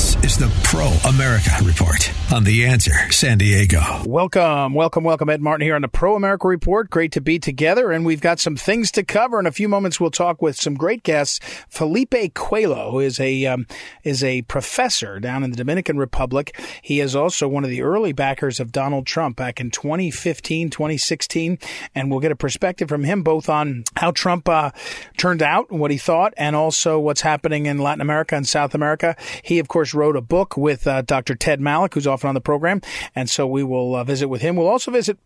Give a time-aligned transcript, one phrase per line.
[0.00, 3.82] This is the Pro America Report on The Answer San Diego.
[4.06, 5.28] Welcome, welcome, welcome.
[5.28, 6.88] Ed Martin here on the Pro America Report.
[6.88, 9.38] Great to be together, and we've got some things to cover.
[9.38, 11.38] In a few moments, we'll talk with some great guests.
[11.68, 13.66] Felipe Cuello is a um,
[14.02, 16.58] is a professor down in the Dominican Republic.
[16.80, 21.58] He is also one of the early backers of Donald Trump back in 2015, 2016,
[21.94, 24.70] and we'll get a perspective from him both on how Trump uh,
[25.18, 29.14] turned out, what he thought, and also what's happening in Latin America and South America.
[29.42, 31.34] He, of course, wrote a book with uh, Dr.
[31.34, 32.80] Ted Malloch, who's often on the program,
[33.14, 34.56] and so we will uh, visit with him.
[34.56, 35.18] We'll also visit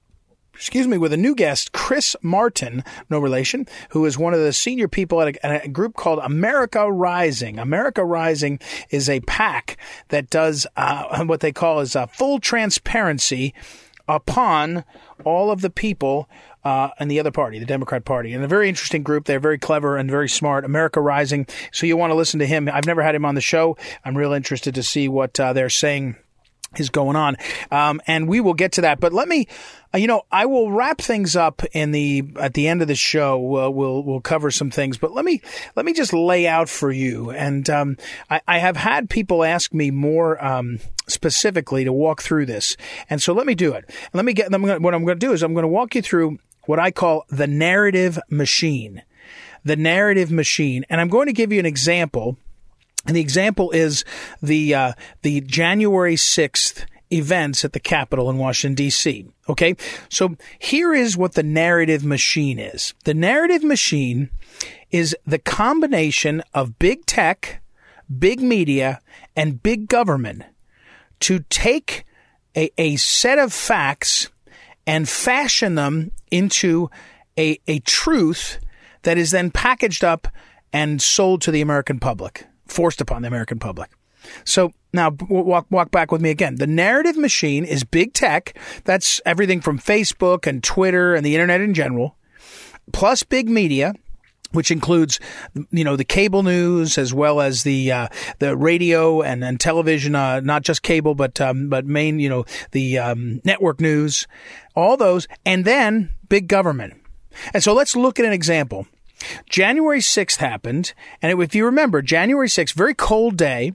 [0.54, 4.52] excuse me, with a new guest, Chris Martin, no relation, who is one of the
[4.52, 7.58] senior people at a, at a, group called America Rising.
[7.58, 9.76] America Rising is a PAC
[10.08, 13.54] that does uh, what they call is a full transparency
[14.08, 14.84] upon
[15.24, 16.28] all of the people
[16.64, 18.32] uh, and the other party, the Democrat Party.
[18.32, 19.26] And a very interesting group.
[19.26, 20.64] They're very clever and very smart.
[20.64, 21.46] America Rising.
[21.72, 22.68] So you want to listen to him.
[22.72, 23.76] I've never had him on the show.
[24.04, 26.16] I'm real interested to see what uh, they're saying
[26.80, 27.36] is going on.
[27.70, 29.00] Um, and we will get to that.
[29.00, 29.48] But let me,
[29.94, 32.94] uh, you know, I will wrap things up in the, at the end of the
[32.94, 33.38] show.
[33.38, 35.40] We'll, we'll cover some things, but let me,
[35.76, 37.30] let me just lay out for you.
[37.30, 37.96] And, um,
[38.30, 42.76] I, I, have had people ask me more, um, specifically to walk through this.
[43.08, 43.88] And so let me do it.
[44.12, 46.38] Let me get, what I'm going to do is I'm going to walk you through
[46.66, 49.02] what I call the narrative machine.
[49.64, 50.84] The narrative machine.
[50.88, 52.36] And I'm going to give you an example.
[53.06, 54.04] And the example is
[54.42, 59.26] the, uh, the January 6th events at the Capitol in Washington, D.C.
[59.48, 59.76] Okay.
[60.08, 62.94] So here is what the narrative machine is.
[63.04, 64.30] The narrative machine
[64.90, 67.62] is the combination of big tech,
[68.18, 69.00] big media,
[69.36, 70.44] and big government
[71.20, 72.04] to take
[72.56, 74.30] a, a set of facts
[74.86, 76.90] and fashion them into
[77.38, 78.58] a, a truth
[79.02, 80.28] that is then packaged up
[80.72, 83.90] and sold to the American public, forced upon the American public.
[84.44, 86.56] So now walk walk back with me again.
[86.56, 88.56] The narrative machine is big tech.
[88.84, 92.16] That's everything from Facebook and Twitter and the internet in general,
[92.92, 93.94] plus big media
[94.54, 95.18] which includes,
[95.70, 98.08] you know, the cable news as well as the uh,
[98.38, 102.44] the radio and, and television, uh, not just cable, but um, but main, you know,
[102.70, 104.26] the um, network news,
[104.74, 106.94] all those, and then big government.
[107.52, 108.86] And so let's look at an example.
[109.48, 113.72] January 6th happened, and if you remember, January 6th, very cold day,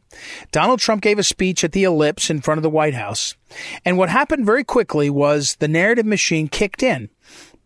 [0.52, 3.36] Donald Trump gave a speech at the Ellipse in front of the White House.
[3.84, 7.09] And what happened very quickly was the narrative machine kicked in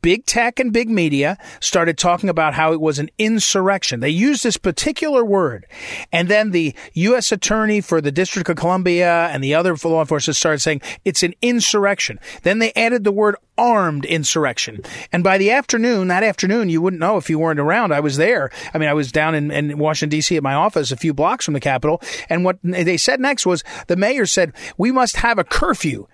[0.04, 4.02] big tech and big media started talking about how it was an insurrection.
[4.02, 5.66] They used this particular word.
[6.12, 7.32] And then the U.S.
[7.32, 11.34] attorney for the District of Columbia and the other law enforcement started saying it's an
[11.42, 12.20] insurrection.
[12.44, 14.82] Then they added the word armed insurrection.
[15.12, 17.94] And by the afternoon, that afternoon, you wouldn't know if you weren't around.
[17.94, 18.52] I was there.
[18.74, 20.36] I mean, I was down in, in Washington, D.C.
[20.36, 22.02] at my office a few blocks from the Capitol.
[22.30, 26.08] And what they said next was the mayor said, we must have a curfew.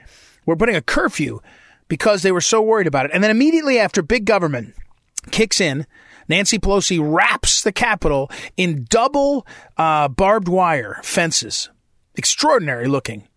[0.46, 1.40] We're putting a curfew
[1.90, 3.12] because they were so worried about it.
[3.14, 4.74] And then immediately after, big government
[5.32, 5.86] kicks in.
[6.30, 9.46] Nancy Pelosi wraps the Capitol in double
[9.78, 11.70] uh, barbed wire fences.
[12.16, 13.28] Extraordinary looking.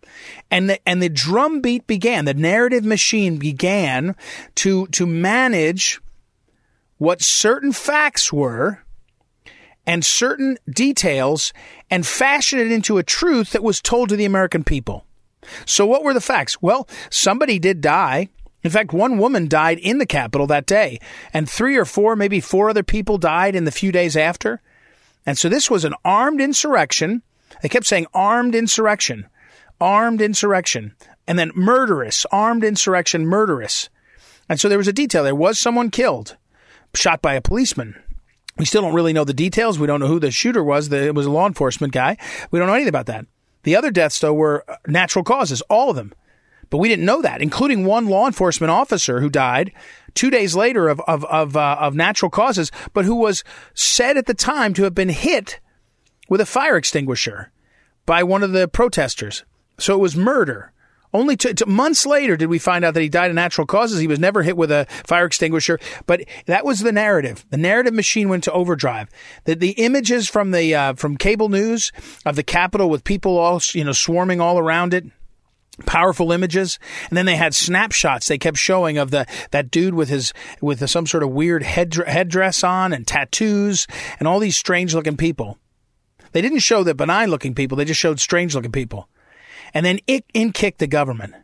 [0.51, 4.15] And the, and the drumbeat began, the narrative machine began
[4.57, 6.01] to, to manage
[6.99, 8.83] what certain facts were
[9.87, 11.53] and certain details
[11.91, 15.07] and fashion it into a truth that was told to the American people.
[15.65, 16.63] So what were the facts?
[16.63, 18.29] Well, somebody did die.
[18.63, 21.01] In fact, one woman died in the Capitol that day,
[21.33, 24.61] and three or four, maybe four other people died in the few days after.
[25.27, 27.23] And so this was an armed insurrection.
[27.63, 29.27] They kept saying armed insurrection,
[29.81, 30.95] armed insurrection,
[31.27, 33.89] and then murderous, armed insurrection, murderous.
[34.49, 35.25] And so there was a detail.
[35.25, 36.37] There was someone killed,
[36.95, 38.01] shot by a policeman.
[38.59, 39.79] We still don't really know the details.
[39.79, 40.93] We don't know who the shooter was.
[40.93, 42.17] It was a law enforcement guy.
[42.51, 43.27] We don't know anything about that.
[43.63, 46.13] The other deaths, though, were natural causes, all of them.
[46.73, 49.73] But we didn't know that, including one law enforcement officer who died
[50.15, 54.25] two days later of of of, uh, of natural causes, but who was said at
[54.25, 55.61] the time to have been hit
[56.31, 57.53] with a fire extinguisher
[58.07, 59.45] by one of the protesters.
[59.79, 60.73] So it was murder,
[61.15, 64.01] Only to, to months later did we find out that he died of natural causes.
[64.01, 67.45] He was never hit with a fire extinguisher, but that was the narrative.
[67.51, 69.11] The narrative machine went to overdrive.
[69.45, 71.93] The, the images from the uh, from cable news
[72.25, 75.05] of the Capitol with people all you know swarming all around it
[75.87, 76.79] powerful images.
[77.09, 78.29] And then they had snapshots.
[78.29, 81.95] They kept showing of the that dude with his with some sort of weird head
[81.95, 83.87] headdress on and tattoos
[84.19, 85.59] and all these strange looking people.
[86.33, 87.77] They didn't show the benign looking people.
[87.77, 89.09] They just showed strange looking people.
[89.75, 91.35] And then it in kicked the government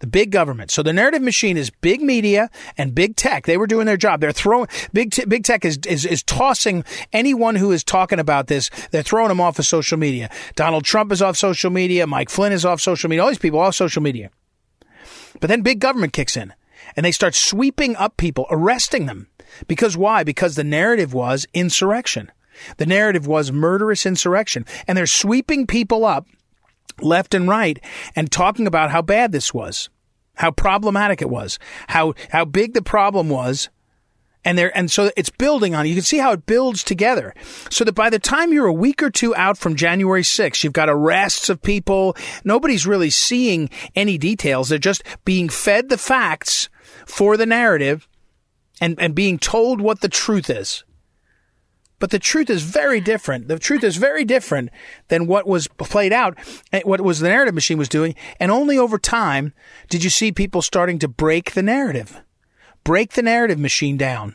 [0.00, 0.70] the big government.
[0.70, 3.46] So the narrative machine is big media and big tech.
[3.46, 4.20] They were doing their job.
[4.20, 8.46] They're throwing big t- big tech is, is is tossing anyone who is talking about
[8.46, 8.70] this.
[8.90, 10.30] They're throwing them off of social media.
[10.56, 12.06] Donald Trump is off social media.
[12.06, 13.22] Mike Flynn is off social media.
[13.22, 14.30] All these people off social media.
[15.40, 16.52] But then big government kicks in
[16.96, 19.28] and they start sweeping up people, arresting them.
[19.66, 20.24] Because why?
[20.24, 22.30] Because the narrative was insurrection.
[22.76, 24.64] The narrative was murderous insurrection.
[24.86, 26.26] And they're sweeping people up
[27.00, 27.82] left and right
[28.14, 29.88] and talking about how bad this was,
[30.34, 31.58] how problematic it was,
[31.88, 33.68] how how big the problem was.
[34.46, 35.86] And there, and so it's building on.
[35.86, 37.34] You can see how it builds together,
[37.70, 40.74] so that by the time you're a week or two out from January 6th, you've
[40.74, 42.14] got arrests of people.
[42.44, 44.68] Nobody's really seeing any details.
[44.68, 46.68] They're just being fed the facts
[47.06, 48.06] for the narrative,
[48.82, 50.84] and and being told what the truth is.
[51.98, 53.48] But the truth is very different.
[53.48, 54.70] The truth is very different
[55.08, 56.36] than what was played out,
[56.72, 58.14] eh, what was the narrative machine was doing.
[58.40, 59.52] And only over time
[59.88, 62.20] did you see people starting to break the narrative,
[62.82, 64.34] break the narrative machine down.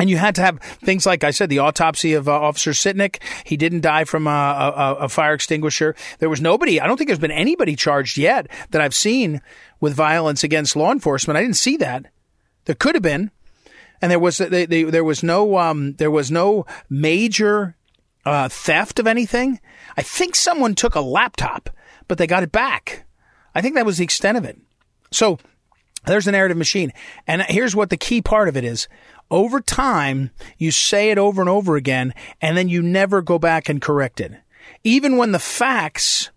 [0.00, 3.20] And you had to have things like I said, the autopsy of uh, Officer Sicknick.
[3.44, 5.96] He didn't die from a, a, a, fire extinguisher.
[6.20, 6.80] There was nobody.
[6.80, 9.40] I don't think there's been anybody charged yet that I've seen
[9.80, 11.36] with violence against law enforcement.
[11.36, 12.06] I didn't see that.
[12.66, 13.32] There could have been
[14.00, 17.76] and there was they, they, there was no um, there was no major
[18.24, 19.60] uh, theft of anything.
[19.96, 21.70] I think someone took a laptop,
[22.06, 23.04] but they got it back.
[23.54, 24.58] I think that was the extent of it.
[25.10, 25.38] So
[26.06, 26.92] there's the narrative machine,
[27.26, 28.88] and here's what the key part of it is.
[29.30, 33.68] Over time, you say it over and over again, and then you never go back
[33.68, 34.32] and correct it.
[34.84, 36.30] Even when the facts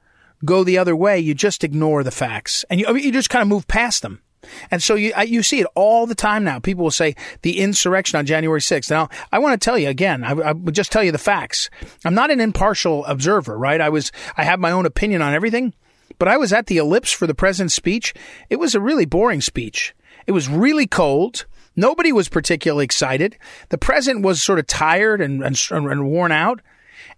[0.43, 3.47] go the other way, you just ignore the facts and you, you just kind of
[3.47, 4.21] move past them.
[4.69, 6.59] And so you you see it all the time now.
[6.59, 8.89] People will say the insurrection on January 6th.
[8.89, 11.69] Now, I want to tell you again, I, I would just tell you the facts.
[12.05, 13.81] I'm not an impartial observer, right?
[13.81, 15.73] I was, I have my own opinion on everything,
[16.17, 18.13] but I was at the ellipse for the president's speech.
[18.49, 19.95] It was a really boring speech.
[20.27, 21.45] It was really cold.
[21.75, 23.37] Nobody was particularly excited.
[23.69, 26.61] The president was sort of tired and, and, and worn out.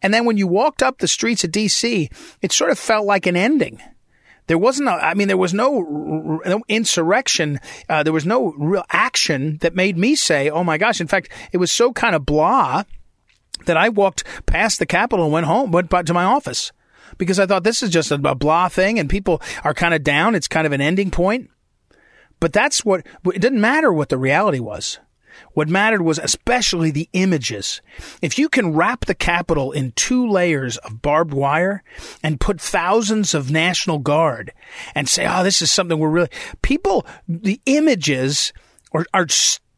[0.02, 2.12] And then when you walked up the streets of DC,
[2.42, 3.82] it sort of felt like an ending.
[4.48, 7.60] There wasn't, a, I mean, there was no, no insurrection.
[7.88, 11.00] Uh, there was no real action that made me say, oh my gosh.
[11.00, 12.84] In fact, it was so kind of blah
[13.66, 16.72] that I walked past the Capitol and went home, went to my office
[17.18, 20.36] because I thought this is just a blah thing and people are kind of down.
[20.36, 21.50] It's kind of an ending point.
[22.40, 25.00] But that's what, it didn't matter what the reality was.
[25.54, 27.82] What mattered was especially the images.
[28.22, 31.84] If you can wrap the Capitol in two layers of barbed wire
[32.22, 34.54] and put thousands of National Guard
[34.96, 36.30] and say, oh, this is something we're really,
[36.62, 38.54] people, the images
[38.94, 39.28] are, are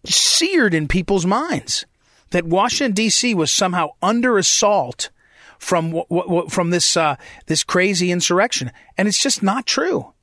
[0.05, 1.85] seared in people's minds
[2.31, 3.33] that Washington D.C.
[3.33, 5.09] was somehow under assault
[5.57, 6.03] from
[6.49, 7.15] from this uh,
[7.45, 10.13] this crazy insurrection, and it's just not true.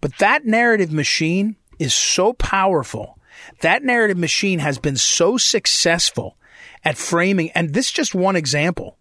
[0.00, 3.18] But that narrative machine is so powerful
[3.60, 6.36] that narrative machine has been so successful
[6.84, 8.98] at framing, and this just one example.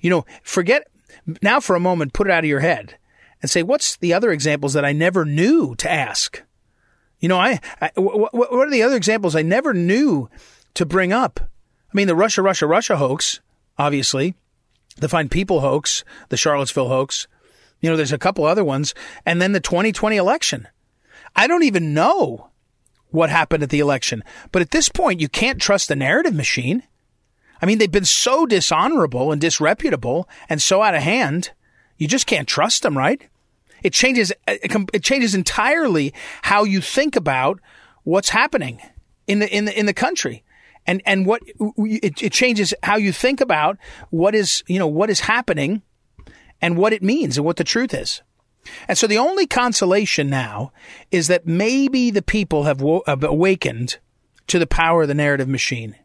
[0.00, 0.86] You know, forget
[1.42, 2.96] now for a moment, put it out of your head
[3.42, 6.42] and say, what's the other examples that I never knew to ask?
[7.18, 10.28] You know, I, I what are the other examples I never knew
[10.74, 11.40] to bring up?
[11.40, 13.40] I mean, the Russia, Russia, Russia hoax,
[13.78, 14.34] obviously,
[14.96, 17.26] the Find People hoax, the Charlottesville hoax.
[17.80, 18.94] You know, there's a couple other ones,
[19.26, 20.68] and then the 2020 election.
[21.34, 22.49] I don't even know
[23.10, 24.22] what happened at the election.
[24.52, 26.82] But at this point, you can't trust the narrative machine.
[27.62, 31.50] I mean, they've been so dishonorable and disreputable and so out of hand.
[31.98, 33.22] You just can't trust them, right?
[33.82, 36.12] It changes, it changes entirely
[36.42, 37.60] how you think about
[38.04, 38.80] what's happening
[39.26, 40.42] in the, in the, in the country.
[40.86, 43.76] And, and what, it, it changes how you think about
[44.10, 45.82] what is, you know, what is happening
[46.60, 48.22] and what it means and what the truth is.
[48.88, 50.72] And so the only consolation now
[51.10, 53.98] is that maybe the people have, wo- have awakened
[54.48, 55.96] to the power of the narrative machine.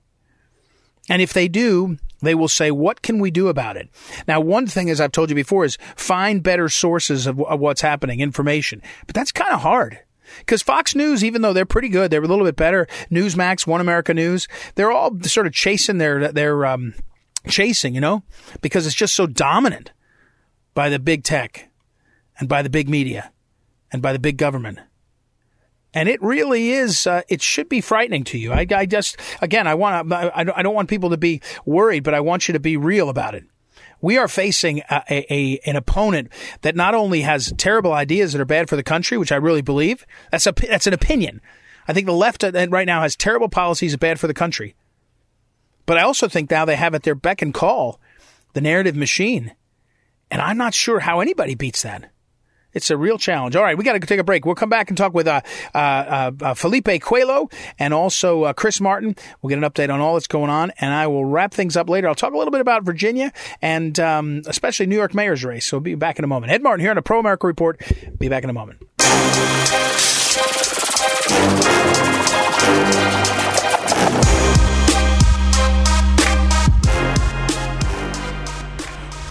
[1.09, 3.89] And if they do, they will say, what can we do about it?
[4.27, 7.81] Now, one thing, as I've told you before, is find better sources of, of what's
[7.81, 8.81] happening, information.
[9.05, 9.99] But that's kind of hard.
[10.39, 12.87] Because Fox News, even though they're pretty good, they're a little bit better.
[13.11, 16.95] Newsmax, One America News, they're all sort of chasing their, their, um,
[17.47, 18.23] chasing, you know,
[18.61, 19.91] because it's just so dominant
[20.73, 21.69] by the big tech
[22.39, 23.31] and by the big media.
[23.91, 24.79] and by the big government.
[25.93, 28.51] And it really is, uh, it should be frightening to you.
[28.51, 32.13] I, I just, again, I want to, I don't want people to be worried, but
[32.13, 33.45] I want you to be real about it.
[34.01, 36.29] We are facing a, a, an opponent
[36.61, 39.61] that not only has terrible ideas that are bad for the country, which I really
[39.61, 41.39] believe, that's a, that's an opinion.
[41.87, 44.33] I think the left uh, right now has terrible policies that are bad for the
[44.33, 44.75] country.
[45.85, 48.01] But I also think now they have at their beck and call
[48.51, 49.55] the narrative machine.
[50.29, 52.11] And I'm not sure how anybody beats that.
[52.75, 53.55] It's a real challenge.
[53.55, 54.45] All right, we got to take a break.
[54.45, 55.41] We'll come back and talk with uh,
[55.73, 59.15] uh, uh, Felipe Cuello and also uh, Chris Martin.
[59.41, 61.89] We'll get an update on all that's going on, and I will wrap things up
[61.89, 62.07] later.
[62.07, 65.65] I'll talk a little bit about Virginia and um, especially New York mayor's race.
[65.65, 66.51] So we'll be back in a moment.
[66.51, 67.81] Ed Martin here on the Pro America Report.
[68.19, 68.81] Be back in a moment.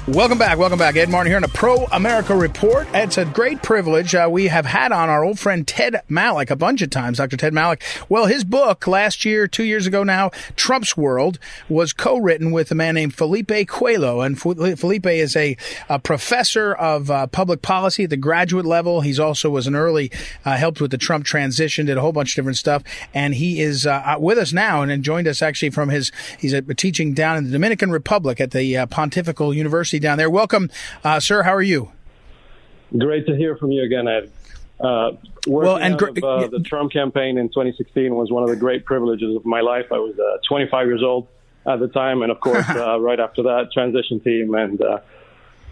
[0.06, 0.58] Welcome back.
[0.58, 0.96] Welcome back.
[0.96, 2.86] Ed Martin here on a Pro America Report.
[2.92, 4.14] It's a great privilege.
[4.14, 7.38] Uh, we have had on our old friend Ted Malloch a bunch of times, Dr.
[7.38, 7.80] Ted Malloch.
[8.10, 11.38] Well, his book last year, two years ago now, Trump's World,
[11.70, 14.24] was co-written with a man named Felipe Cuello.
[14.24, 15.56] And Felipe is a,
[15.88, 19.00] a professor of uh, public policy at the graduate level.
[19.00, 20.12] He's also was an early,
[20.44, 22.82] uh, helped with the Trump transition, did a whole bunch of different stuff.
[23.14, 27.14] And he is uh, with us now and joined us actually from his, he's teaching
[27.14, 30.30] down in the Dominican Republic at the uh, Pontifical University down there.
[30.30, 30.70] Welcome,
[31.02, 31.42] uh, sir.
[31.42, 31.92] How are you?
[32.96, 34.30] Great to hear from you again, Ed.
[34.80, 35.12] Uh,
[35.46, 38.84] well, and gr- of, uh, the Trump campaign in 2016 was one of the great
[38.84, 39.86] privileges of my life.
[39.90, 41.28] I was uh, 25 years old
[41.66, 44.98] at the time, and of course, uh, right after that, transition team and uh,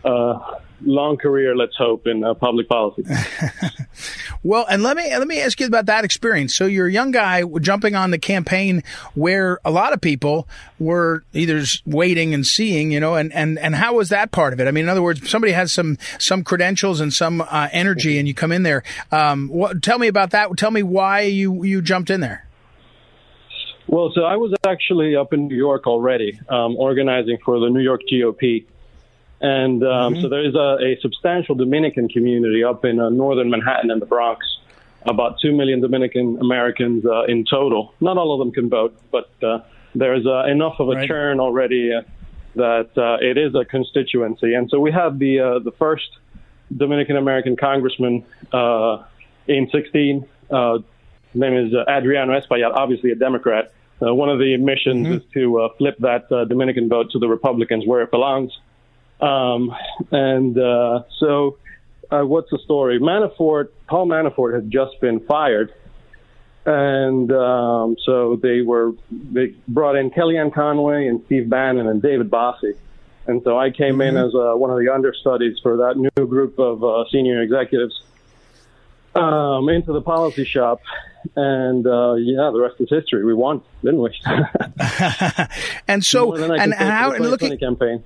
[0.04, 3.04] uh, long career, let's hope, in uh, public policy.
[4.44, 6.54] well, and let me let me ask you about that experience.
[6.54, 8.82] So you're a young guy jumping on the campaign
[9.14, 10.48] where a lot of people
[10.80, 14.60] were either waiting and seeing, you know, and and and how was that part of
[14.60, 14.66] it?
[14.66, 18.26] I mean, in other words, somebody has some some credentials and some uh, energy, and
[18.26, 18.82] you come in there.
[19.12, 20.56] Um, what, tell me about that.
[20.56, 22.46] Tell me why you you jumped in there.
[23.86, 27.80] Well, so I was actually up in New York already, um, organizing for the New
[27.80, 28.64] York GOP.
[29.42, 30.22] And um, mm-hmm.
[30.22, 34.06] so there is a, a, substantial Dominican community up in uh, northern Manhattan and the
[34.06, 34.46] Bronx.
[35.04, 37.92] About 2 million Dominican Americans uh, in total.
[38.00, 39.58] Not all of them can vote, but uh,
[39.96, 41.08] there's uh, enough of a right.
[41.08, 42.02] churn already uh,
[42.54, 44.54] that uh, it is a constituency.
[44.54, 46.08] And so we have the, the first
[46.76, 48.24] Dominican American congressman
[49.48, 50.20] in 16.
[50.20, 50.84] his
[51.34, 53.72] name is Adriano Espaillat, obviously a Democrat.
[53.98, 55.16] one of the missions mm-hmm.
[55.16, 58.52] is to flip that Dominican vote to the Republicans where it belongs.
[59.22, 59.74] Um,
[60.10, 61.58] and uh, so,
[62.10, 62.98] uh, what's the story?
[62.98, 65.72] Manafort, Paul Manafort, had just been fired,
[66.66, 72.30] and um, so they were they brought in Kellyanne Conway and Steve Bannon and David
[72.30, 72.76] Bossie.
[73.26, 74.02] And so I came mm-hmm.
[74.02, 78.02] in as uh, one of the understudies for that new group of uh, senior executives
[79.14, 80.80] um, into the policy shop.
[81.36, 83.24] And uh, yeah, the rest is history.
[83.24, 84.10] We won, didn't we?
[85.88, 88.02] and so, and, and how looking campaign.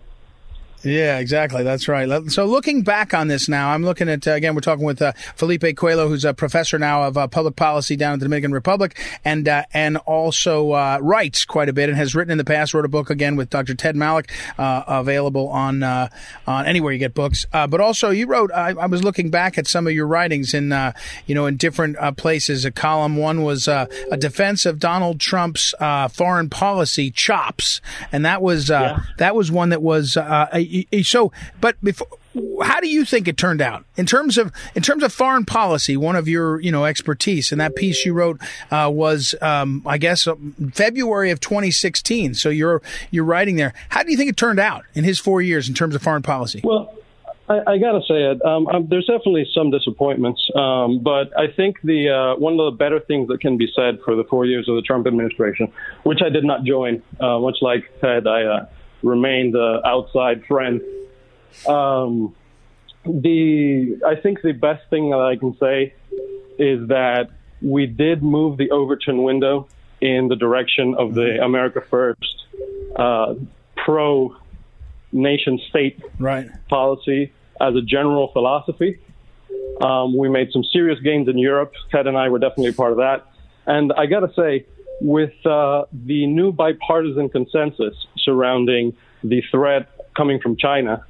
[0.86, 1.64] Yeah, exactly.
[1.64, 2.08] That's right.
[2.30, 5.12] So looking back on this now, I'm looking at, uh, again, we're talking with uh,
[5.34, 8.96] Felipe Cuello, who's a professor now of uh, public policy down in the Dominican Republic
[9.24, 12.72] and, uh, and also uh, writes quite a bit and has written in the past,
[12.72, 13.74] wrote a book again with Dr.
[13.74, 17.46] Ted Malloch, uh, available on, on anywhere you get books.
[17.50, 20.70] but also you wrote, I, I, was looking back at some of your writings in,
[21.26, 22.64] you know, in different places.
[22.64, 23.88] A column one was a
[24.18, 25.74] defense of Donald Trump's
[26.12, 27.80] foreign policy chops.
[28.12, 29.00] And that was, yeah.
[29.18, 30.16] that was one that was,
[31.02, 32.09] so, but before,
[32.62, 35.97] how do you think it turned out in terms of in terms of foreign policy?
[35.97, 38.40] One of your you know expertise, and that piece you wrote
[38.71, 40.35] uh, was, um, I guess, uh,
[40.73, 42.35] February of 2016.
[42.35, 43.73] So you're you're writing there.
[43.88, 46.23] How do you think it turned out in his four years in terms of foreign
[46.23, 46.61] policy?
[46.62, 46.92] Well.
[47.49, 48.45] I, I got to say it.
[48.45, 52.76] Um, um, there's definitely some disappointments, um, but I think the uh, one of the
[52.76, 56.23] better things that can be said for the four years of the Trump administration, which
[56.25, 58.66] I did not join, uh, much like Ted, I uh,
[59.02, 60.80] remain the outside friend.
[61.66, 62.34] Um,
[63.04, 65.94] the I think the best thing that I can say
[66.58, 67.30] is that
[67.62, 69.68] we did move the Overton window
[70.00, 72.44] in the direction of the America First
[72.96, 73.34] uh,
[73.76, 74.36] pro
[75.12, 76.48] nation state right.
[76.68, 78.98] policy as a general philosophy.
[79.80, 81.72] Um, we made some serious gains in Europe.
[81.90, 83.26] Ted and I were definitely part of that.
[83.66, 84.66] And I got to say,
[85.00, 87.94] with uh, the new bipartisan consensus
[88.26, 91.02] surrounding the threat coming from China,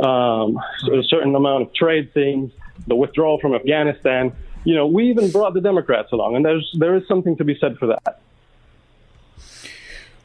[0.00, 2.52] um, so a certain amount of trade things,
[2.86, 4.32] the withdrawal from Afghanistan.
[4.64, 7.56] You know, we even brought the Democrats along, and there's there is something to be
[7.60, 8.20] said for that.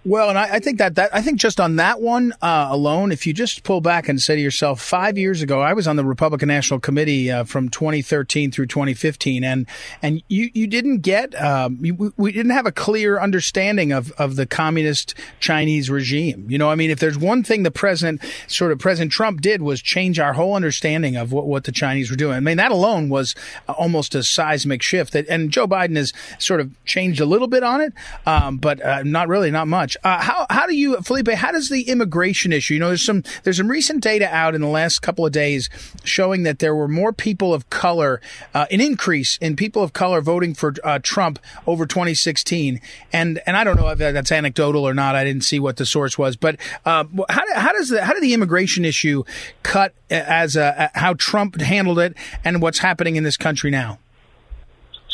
[0.05, 3.13] Well, and I, I, think that, that I think just on that one uh, alone,
[3.13, 5.95] if you just pull back and say to yourself, five years ago, I was on
[5.95, 9.65] the Republican National Committee uh, from 2013 through 2015, and
[10.01, 14.36] and you you didn't get um, you, we didn't have a clear understanding of of
[14.36, 16.48] the communist Chinese regime.
[16.50, 19.62] You know, I mean, if there's one thing the president, sort of President Trump, did
[19.62, 22.36] was change our whole understanding of what what the Chinese were doing.
[22.36, 23.36] I mean, that alone was
[23.69, 25.13] almost a seismic shift.
[25.13, 27.93] That, and Joe Biden has sort of changed a little bit on it,
[28.25, 30.04] um, but uh, not really, not much much.
[30.04, 31.30] Uh, how how do you, Felipe?
[31.30, 32.76] How does the immigration issue?
[32.76, 35.70] You know, there's some there's some recent data out in the last couple of days
[36.04, 38.22] showing that there were more people of color,
[38.54, 42.80] uh, an increase in people of color voting for uh, Trump over 2016.
[43.12, 45.16] And and I don't know if that's anecdotal or not.
[45.16, 48.24] I didn't see what the source was, but uh, how how does the how did
[48.24, 49.24] the immigration issue
[49.64, 54.00] cut as a, how Trump handled it and what's happening in this country now?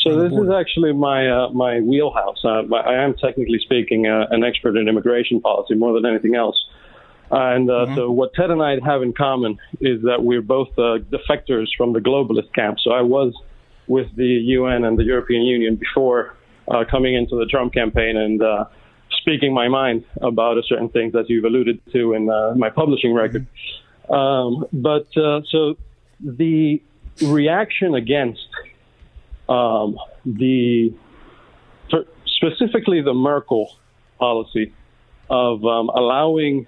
[0.09, 2.43] So this is actually my uh, my wheelhouse.
[2.43, 6.57] Uh, I am technically speaking uh, an expert in immigration policy more than anything else.
[7.31, 7.95] And uh, mm-hmm.
[7.95, 11.93] so what Ted and I have in common is that we're both uh, defectors from
[11.93, 12.79] the globalist camp.
[12.83, 13.33] So I was
[13.87, 16.35] with the UN and the European Union before
[16.67, 18.41] uh, coming into the Trump campaign and
[19.21, 22.25] speaking my mind about a certain things that you've alluded to in
[22.57, 23.45] my publishing record.
[24.09, 24.13] Mm-hmm.
[24.13, 25.77] Um, but so
[26.19, 26.81] the
[27.21, 28.47] reaction against
[29.49, 30.93] um, the
[32.25, 33.75] specifically the Merkel
[34.17, 34.73] policy
[35.29, 36.67] of um, allowing,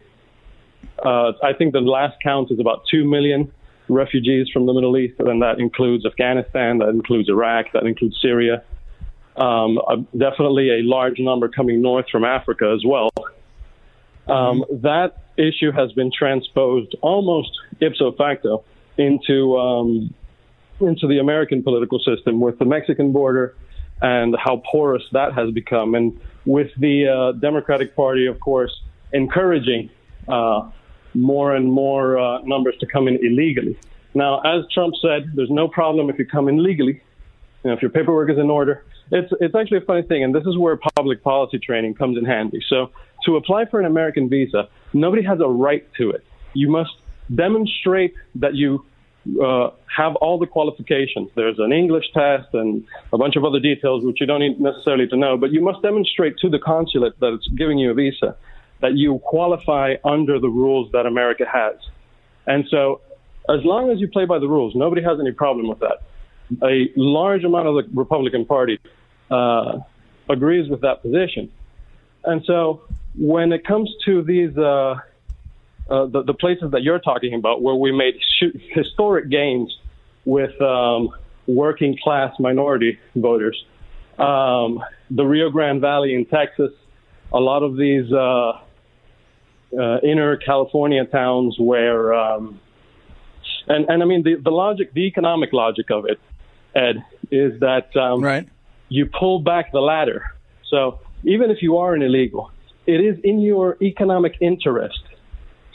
[1.04, 3.52] uh, I think the last count is about two million
[3.88, 8.64] refugees from the Middle East, and that includes Afghanistan, that includes Iraq, that includes Syria.
[9.36, 13.10] Um, uh, definitely a large number coming north from Africa as well.
[14.28, 18.64] Um, that issue has been transposed almost ipso facto
[18.98, 20.14] into um,
[20.82, 23.56] into the American political system with the Mexican border
[24.02, 28.72] and how porous that has become, and with the uh, Democratic Party, of course,
[29.14, 29.90] encouraging
[30.28, 30.70] uh,
[31.14, 33.78] more and more uh, numbers to come in illegally.
[34.14, 37.02] Now, as Trump said, there's no problem if you come in legally,
[37.64, 38.84] you know, if your paperwork is in order.
[39.12, 42.26] It's it's actually a funny thing, and this is where public policy training comes in
[42.26, 42.62] handy.
[42.68, 42.92] So,
[43.26, 46.24] to apply for an American visa, nobody has a right to it.
[46.54, 46.92] You must
[47.34, 48.86] demonstrate that you
[49.44, 51.30] uh, have all the qualifications.
[51.36, 55.08] There's an English test and a bunch of other details which you don't need necessarily
[55.08, 58.36] to know, but you must demonstrate to the consulate that it's giving you a visa
[58.82, 61.76] that you qualify under the rules that America has.
[62.48, 63.02] And so,
[63.50, 66.02] as long as you play by the rules, nobody has any problem with that.
[66.64, 68.80] A large amount of the Republican Party
[69.30, 69.78] uh,
[70.30, 71.52] agrees with that position.
[72.24, 72.82] And so,
[73.16, 74.96] when it comes to these uh,
[75.92, 78.16] uh, the, the places that you're talking about, where we made
[78.74, 79.78] historic gains
[80.26, 81.10] with um,
[81.48, 83.66] working class minority voters.
[84.18, 86.72] Um, the Rio Grande Valley in Texas,
[87.34, 88.52] a lot of these uh,
[89.78, 92.60] uh, inner California towns where, um,
[93.68, 96.20] and, and I mean, the, the logic, the economic logic of it,
[96.74, 98.48] Ed, is that um, right.
[98.90, 100.24] you pull back the ladder.
[100.70, 102.52] So even if you are an illegal,
[102.86, 105.02] it is in your economic interest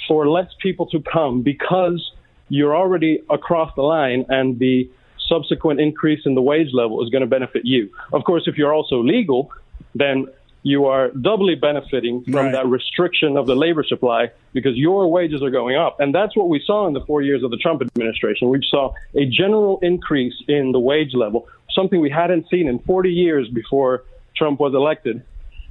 [0.07, 2.13] for less people to come because
[2.49, 4.89] you're already across the line and the
[5.29, 7.91] subsequent increase in the wage level is going to benefit you.
[8.13, 9.51] Of course, if you're also legal,
[9.95, 10.27] then
[10.63, 12.53] you are doubly benefiting from right.
[12.53, 16.01] that restriction of the labor supply because your wages are going up.
[16.01, 18.49] And that's what we saw in the four years of the Trump administration.
[18.49, 23.13] We saw a general increase in the wage level, something we hadn't seen in 40
[23.13, 24.03] years before
[24.37, 25.23] Trump was elected,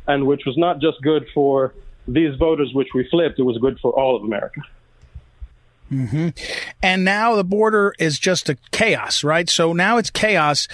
[0.08, 1.74] and which was not just good for
[2.08, 4.62] these voters, which we flipped, it was good for all of America.
[5.92, 6.30] Mm-hmm.
[6.82, 9.48] And now the border is just a chaos, right?
[9.50, 10.68] So now it's chaos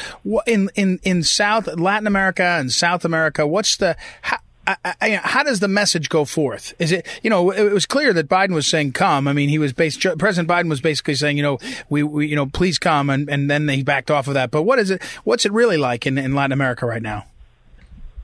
[0.48, 3.46] in in in South Latin America and South America.
[3.46, 6.74] What's the how, I, I, how does the message go forth?
[6.80, 9.28] Is it, you know, it was clear that Biden was saying come.
[9.28, 11.58] I mean, he was based, President Biden was basically saying, you know,
[11.90, 13.10] we, we you know, please come.
[13.10, 14.52] And, and then he backed off of that.
[14.52, 17.26] But what is it, what's it really like in, in Latin America right now?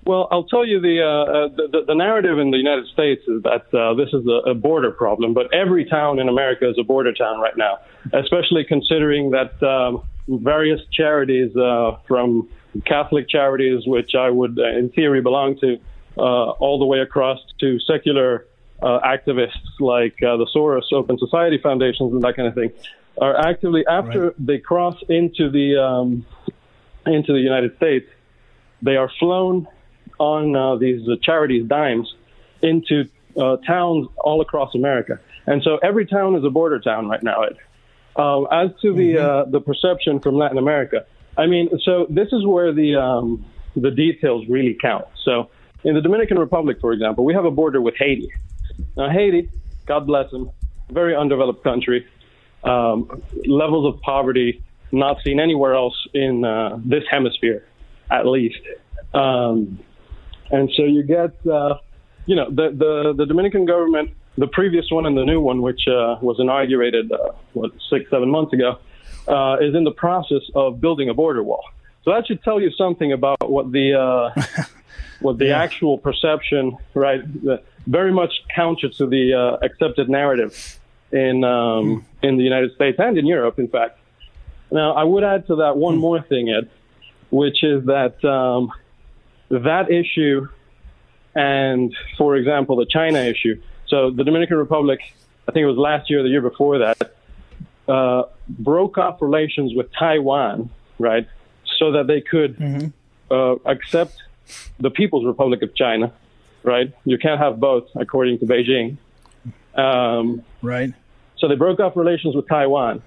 [0.08, 3.44] Well, I'll tell you the, uh, uh, the, the narrative in the United States is
[3.44, 6.84] that uh, this is a, a border problem, but every town in America is a
[6.84, 7.80] border town right now,
[8.14, 12.48] especially considering that um, various charities, uh, from
[12.86, 15.78] Catholic charities, which I would, uh, in theory, belong to,
[16.18, 18.46] uh, all the way across to secular
[18.82, 22.72] uh, activists like uh, the Soros Open Society Foundations and that kind of thing,
[23.20, 24.34] are actively after right.
[24.40, 26.26] they cross into the um,
[27.06, 28.08] into the United States,
[28.82, 29.68] they are flown
[30.20, 32.14] on uh, these uh, charities dimes
[32.62, 35.20] into uh, towns all across America.
[35.46, 37.44] And so every town is a border town right now.
[38.16, 39.52] Uh, as to the mm-hmm.
[39.52, 41.06] the perception from Latin America,
[41.38, 45.06] I mean, so this is where the um, the details really count.
[45.24, 45.50] So
[45.84, 48.30] in the Dominican Republic, for example, we have a border with Haiti.
[48.96, 49.50] Now, Haiti,
[49.86, 50.50] God bless them,
[50.90, 52.08] very undeveloped country,
[52.64, 57.66] um, levels of poverty not seen anywhere else in uh, this hemisphere,
[58.10, 58.60] at least.
[59.14, 59.80] Um,
[60.52, 61.78] and so you get, uh,
[62.26, 65.88] you know, the, the, the Dominican government, the previous one and the new one, which
[65.88, 68.80] uh, was inaugurated, uh, what, six, seven months ago,
[69.28, 71.64] uh, is in the process of building a border wall.
[72.04, 74.42] So that should tell you something about what the uh,
[75.20, 75.62] what the yeah.
[75.62, 77.22] actual perception, right,
[77.86, 80.80] very much counter to the uh, accepted narrative
[81.12, 82.04] in um, mm.
[82.22, 84.00] in the United States and in Europe, in fact.
[84.72, 86.02] Now, I would add to that one mm.
[86.02, 86.70] more thing, Ed,
[87.30, 88.72] which is that um,
[89.50, 90.48] that issue,
[91.36, 93.62] and for example, the China issue.
[93.88, 95.00] So the Dominican Republic,
[95.48, 97.16] I think it was last year, the year before that,
[97.88, 101.28] uh, broke off relations with Taiwan, right,
[101.78, 102.88] so that they could mm-hmm.
[103.34, 104.22] uh, accept
[104.80, 106.12] the People's Republic of China,
[106.64, 106.94] right?
[107.06, 108.98] You can't have both, according to Beijing.
[109.76, 110.94] Um, right.
[111.38, 113.02] So they broke off relations with Taiwan.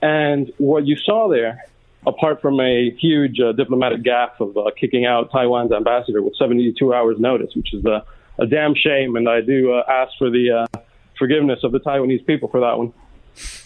[0.00, 1.64] And what you saw there,
[2.06, 6.94] apart from a huge uh, diplomatic gaffe of uh, kicking out Taiwan's ambassador with 72
[6.94, 8.04] hours' notice, which is a,
[8.38, 10.78] a damn shame, and I do uh, ask for the uh,
[11.18, 12.92] forgiveness of the Taiwanese people for that one.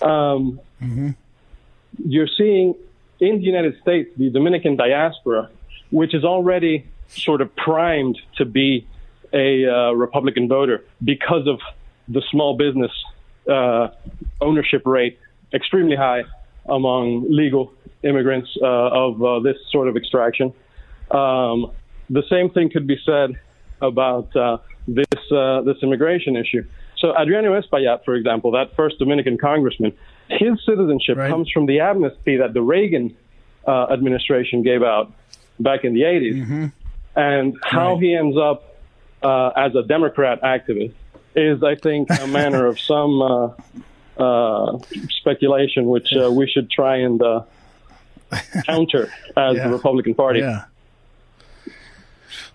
[0.01, 1.11] Um, mm-hmm.
[1.99, 2.75] You're seeing
[3.21, 5.49] in the United States, the Dominican diaspora,
[5.91, 8.87] which is already sort of primed to be
[9.33, 11.61] a uh, Republican voter because of
[12.09, 12.91] the small business
[13.49, 13.89] uh,
[14.41, 15.19] ownership rate
[15.53, 16.25] extremely high
[16.67, 20.53] among legal immigrants uh, of uh, this sort of extraction.
[21.11, 21.73] Um,
[22.11, 23.39] the same thing could be said
[23.81, 26.65] about uh, this uh, this immigration issue.
[26.99, 29.93] So Adriano Espaillat, for example, that first Dominican congressman,
[30.29, 31.31] his citizenship right.
[31.31, 33.17] comes from the amnesty that the Reagan
[33.67, 35.13] uh, administration gave out
[35.59, 36.43] back in the 80s.
[36.43, 36.67] Mm-hmm.
[37.17, 38.03] And how right.
[38.03, 38.77] he ends up
[39.23, 40.95] uh, as a Democrat activist
[41.35, 43.49] is, I think, a manner of some uh,
[44.17, 47.43] uh speculation, which uh, we should try and uh,
[48.67, 49.69] counter as yeah.
[49.69, 50.41] the Republican Party.
[50.41, 50.65] Yeah.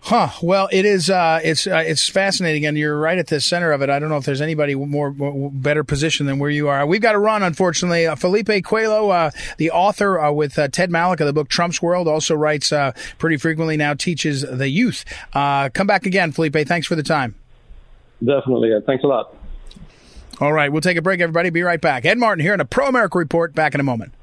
[0.08, 0.30] Huh.
[0.42, 1.10] Well, it is.
[1.10, 3.90] Uh, it's uh, it's fascinating, and you're right at the center of it.
[3.90, 6.86] I don't know if there's anybody more, more better position than where you are.
[6.86, 8.08] We've got to run, unfortunately.
[8.08, 11.82] Uh, Felipe Cuello, uh, the author uh, with uh, Ted Malloch of the book Trump's
[11.82, 12.72] World, also writes
[13.18, 13.94] pretty frequently now.
[13.96, 15.04] Teaches the youth.
[15.34, 16.56] come back again, Felipe.
[16.66, 17.36] Thanks for the time.
[18.24, 18.72] Definitely.
[18.86, 19.36] Thanks a lot.
[20.40, 21.50] All right, we'll take a break, everybody.
[21.50, 22.06] Be right back.
[22.06, 23.54] Ed Martin here in a Pro America Report.
[23.54, 24.13] Back in a moment.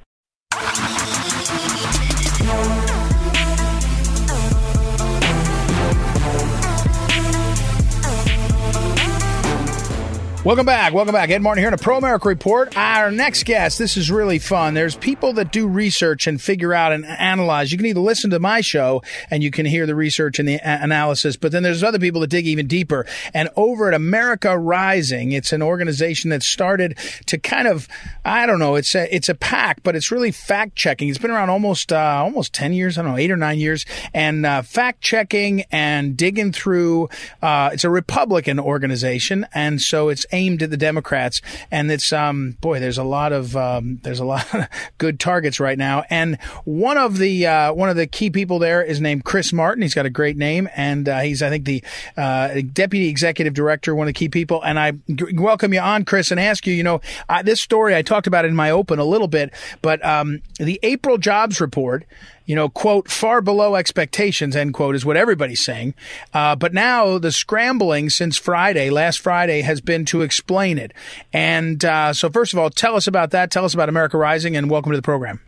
[10.44, 10.92] Welcome back.
[10.92, 11.30] Welcome back.
[11.30, 12.76] Ed Martin here in a Pro America Report.
[12.76, 14.74] Our next guest, this is really fun.
[14.74, 17.72] There's people that do research and figure out and analyze.
[17.72, 20.61] You can either listen to my show and you can hear the research and the
[20.62, 23.07] analysis, but then there's other people that dig even deeper.
[23.33, 27.88] And over at America Rising, it's an organization that started to kind of,
[28.22, 31.09] I don't know, it's a, it's a pack, but it's really fact checking.
[31.09, 32.98] It's been around almost, uh, almost 10 years.
[32.98, 37.09] I don't know, eight or nine years and, uh, fact checking and digging through,
[37.40, 39.46] uh, it's a Republican organization.
[39.54, 43.57] And so it's aimed at the Democrats, and it's um boy, there's a lot of
[43.57, 44.66] um, there's a lot of
[44.99, 48.83] good targets right now, and one of the uh, one of the key people there
[48.83, 49.83] is named Chris Martin.
[49.83, 51.83] He's got a great name, and uh, he's I think the
[52.16, 54.62] uh, deputy executive director, one of the key people.
[54.62, 56.75] And I g- welcome you on, Chris, and ask you.
[56.75, 60.05] You know, I, this story I talked about in my open a little bit, but
[60.05, 62.05] um, the April jobs report
[62.46, 65.94] you know, quote, far below expectations, end quote, is what everybody's saying.
[66.33, 70.92] Uh, but now the scrambling since Friday, last Friday, has been to explain it.
[71.33, 73.50] And uh, so, first of all, tell us about that.
[73.50, 75.40] Tell us about America Rising, and welcome to the program.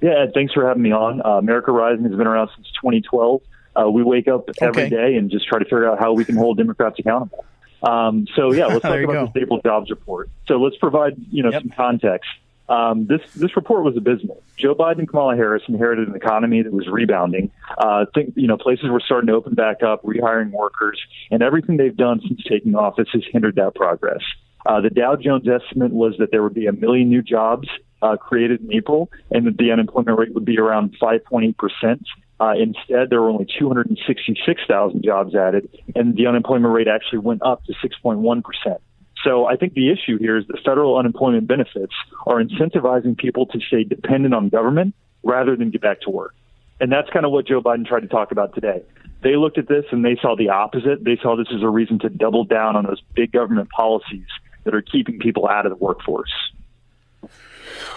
[0.00, 1.20] Yeah, thanks for having me on.
[1.24, 3.42] Uh, America Rising has been around since 2012.
[3.76, 4.88] Uh, we wake up every okay.
[4.88, 7.44] day and just try to figure out how we can hold Democrats accountable.
[7.82, 9.24] Um, so yeah, let's talk about go.
[9.26, 10.28] the stable jobs report.
[10.46, 11.62] So let's provide you know yep.
[11.62, 12.28] some context.
[12.70, 14.42] Um, this this report was abysmal.
[14.56, 17.50] Joe Biden and Kamala Harris inherited an economy that was rebounding.
[17.76, 21.00] Uh, think you know places were starting to open back up, rehiring workers,
[21.32, 24.22] and everything they've done since taking office has hindered that progress.
[24.64, 27.66] Uh, the Dow Jones estimate was that there would be a million new jobs
[28.02, 32.06] uh, created in April, and that the unemployment rate would be around 5.8 percent.
[32.38, 37.64] Uh, instead, there were only 266,000 jobs added, and the unemployment rate actually went up
[37.64, 38.80] to 6.1 percent.
[39.24, 41.92] So I think the issue here is that federal unemployment benefits
[42.26, 46.34] are incentivizing people to stay dependent on government rather than get back to work.
[46.80, 48.82] And that's kind of what Joe Biden tried to talk about today.
[49.22, 51.04] They looked at this and they saw the opposite.
[51.04, 54.26] They saw this as a reason to double down on those big government policies
[54.64, 56.32] that are keeping people out of the workforce.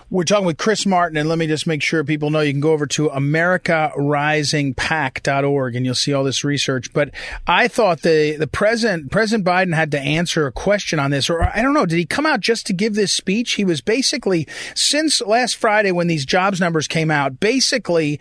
[0.09, 2.59] We're talking with Chris Martin, and let me just make sure people know you can
[2.59, 6.93] go over to AmericaRisingPAC.org and you'll see all this research.
[6.93, 7.11] But
[7.47, 11.43] I thought the, the president, President Biden had to answer a question on this, or
[11.43, 13.53] I don't know, did he come out just to give this speech?
[13.53, 18.19] He was basically, since last Friday when these jobs numbers came out, basically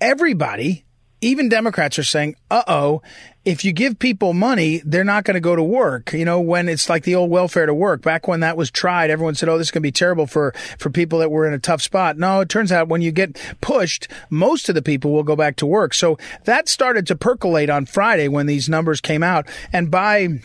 [0.00, 0.84] everybody
[1.20, 3.02] even Democrats are saying, uh oh,
[3.44, 6.12] if you give people money, they're not going to go to work.
[6.12, 8.02] You know, when it's like the old welfare to work.
[8.02, 10.52] Back when that was tried, everyone said, oh, this is going to be terrible for,
[10.78, 12.18] for people that were in a tough spot.
[12.18, 15.56] No, it turns out when you get pushed, most of the people will go back
[15.56, 15.94] to work.
[15.94, 19.46] So that started to percolate on Friday when these numbers came out.
[19.72, 20.40] And by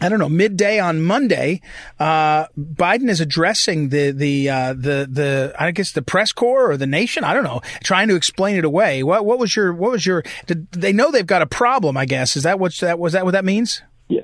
[0.00, 1.60] I don't know, midday on Monday,
[1.98, 6.76] uh, Biden is addressing the the uh, the the I guess the press corps or
[6.76, 7.22] the nation.
[7.22, 9.02] I don't know, trying to explain it away.
[9.02, 10.22] What what was your what was your?
[10.46, 11.96] Did they know they've got a problem?
[11.96, 13.82] I guess is that what that was that what that means?
[14.08, 14.22] Yeah,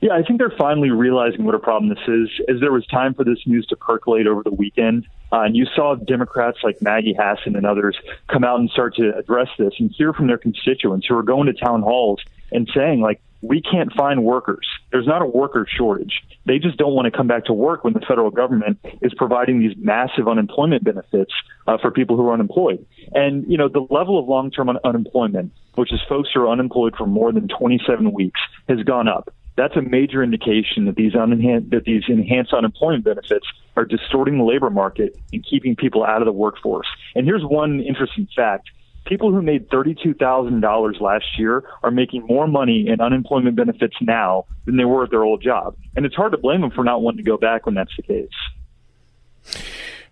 [0.00, 0.12] yeah.
[0.12, 2.28] I think they're finally realizing what a problem this is.
[2.48, 5.66] As there was time for this news to percolate over the weekend, uh, and you
[5.76, 9.90] saw Democrats like Maggie Hassan and others come out and start to address this and
[9.90, 13.92] hear from their constituents who are going to town halls and saying like we can't
[13.92, 14.66] find workers.
[14.90, 16.22] There's not a worker shortage.
[16.46, 19.60] They just don't want to come back to work when the federal government is providing
[19.60, 21.32] these massive unemployment benefits
[21.66, 22.84] uh, for people who are unemployed.
[23.12, 26.94] And, you know, the level of long-term un- unemployment, which is folks who are unemployed
[26.96, 29.32] for more than 27 weeks, has gone up.
[29.56, 33.46] That's a major indication that these, unenhan- that these enhanced unemployment benefits
[33.76, 36.86] are distorting the labor market and keeping people out of the workforce.
[37.14, 38.70] And here's one interesting fact
[39.08, 44.76] people who made $32,000 last year are making more money in unemployment benefits now than
[44.76, 45.74] they were at their old job.
[45.96, 48.02] And it's hard to blame them for not wanting to go back when that's the
[48.02, 48.28] case.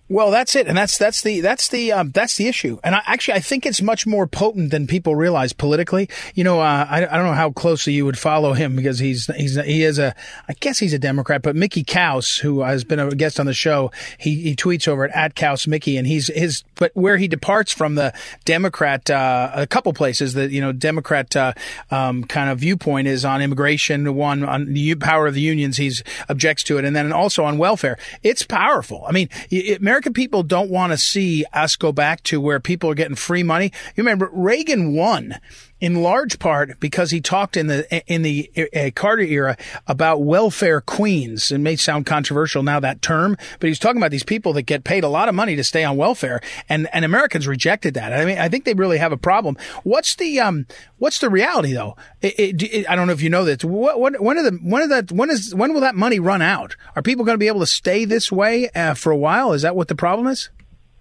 [0.09, 2.79] Well, that's it, and that's that's the that's the um, that's the issue.
[2.85, 6.09] And I, actually, I think it's much more potent than people realize politically.
[6.37, 9.27] You know, uh, I, I don't know how closely you would follow him because he's
[9.35, 10.14] he's he is a
[10.49, 13.53] I guess he's a Democrat, but Mickey Kaus, who has been a guest on the
[13.53, 17.27] show, he, he tweets over at, at Kaus Mickey, and he's his but where he
[17.27, 18.14] departs from the
[18.45, 21.53] Democrat uh, a couple places that you know Democrat uh,
[21.90, 26.05] um, kind of viewpoint is on immigration, one on the power of the unions, he's
[26.29, 27.99] objects to it, and then also on welfare.
[28.23, 29.05] It's powerful.
[29.09, 32.91] I mean, it, American people don't want to see us go back to where people
[32.91, 33.73] are getting free money.
[33.95, 35.37] You remember Reagan won
[35.81, 40.81] in large part because he talked in the in the uh, Carter era about welfare
[40.81, 41.53] queens.
[41.53, 44.85] It may sound controversial now that term, but he's talking about these people that get
[44.85, 48.12] paid a lot of money to stay on welfare, and and Americans rejected that.
[48.12, 49.57] I mean, I think they really have a problem.
[49.83, 50.67] What's the um
[50.99, 51.97] what's the reality though?
[52.23, 53.62] It, it, it, I don't know if you know this.
[53.62, 56.41] What, what when are the when are that when is when will that money run
[56.41, 56.77] out?
[56.95, 59.53] Are people going to be able to stay this way uh, for a while?
[59.53, 60.49] Is that what the problem is?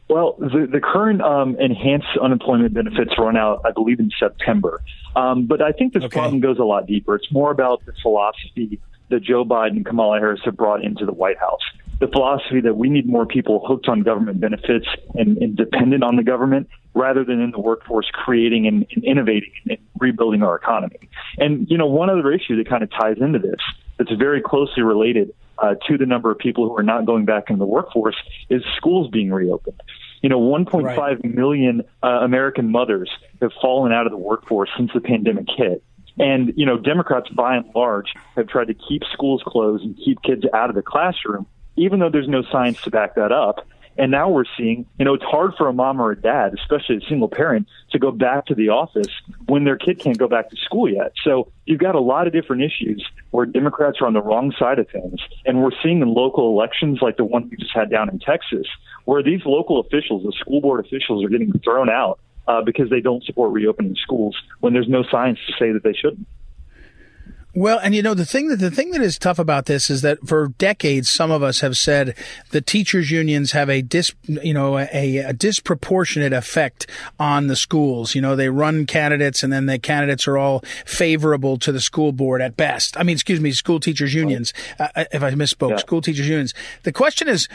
[0.07, 4.81] Well, the, the current um, enhanced unemployment benefits run out, I believe, in September.
[5.15, 6.19] Um, but I think this okay.
[6.19, 7.15] problem goes a lot deeper.
[7.15, 11.13] It's more about the philosophy that Joe Biden and Kamala Harris have brought into the
[11.13, 11.61] White House.
[11.99, 16.17] The philosophy that we need more people hooked on government benefits and, and dependent on
[16.17, 21.09] the government rather than in the workforce creating and, and innovating and rebuilding our economy.
[21.37, 23.59] And, you know, one other issue that kind of ties into this
[23.97, 27.49] that's very closely related uh, to the number of people who are not going back
[27.49, 28.15] in the workforce
[28.49, 29.81] is schools being reopened.
[30.21, 31.23] You know, 1.5 right.
[31.23, 33.09] million uh, American mothers
[33.41, 35.83] have fallen out of the workforce since the pandemic hit.
[36.17, 40.21] And, you know, Democrats by and large have tried to keep schools closed and keep
[40.21, 43.67] kids out of the classroom, even though there's no science to back that up.
[43.97, 46.97] And now we're seeing, you know, it's hard for a mom or a dad, especially
[46.97, 49.11] a single parent, to go back to the office
[49.47, 51.13] when their kid can't go back to school yet.
[51.23, 54.79] So you've got a lot of different issues where Democrats are on the wrong side
[54.79, 55.19] of things.
[55.45, 58.67] And we're seeing in local elections like the one we just had down in Texas,
[59.05, 63.01] where these local officials, the school board officials, are getting thrown out uh, because they
[63.01, 66.27] don't support reopening schools when there's no science to say that they shouldn't.
[67.55, 70.01] Well, and you know the thing that the thing that is tough about this is
[70.01, 72.13] that for decades some of us have said
[72.51, 76.85] the teachers unions have a dis you know a, a, disproportionate effect
[77.17, 78.13] on the schools.
[78.13, 82.11] You know they run candidates and then the candidates are all favorable to the school
[82.11, 82.97] board at best.
[82.97, 84.53] I mean, excuse me, school teachers unions.
[84.77, 85.77] Uh, uh if I misspoke, yeah.
[85.77, 86.53] school teachers unions.
[86.83, 87.47] The question is,